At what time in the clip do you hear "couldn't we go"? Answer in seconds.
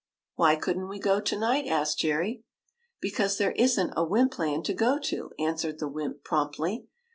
0.59-1.19